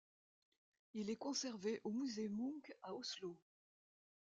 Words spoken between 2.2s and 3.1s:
Munch à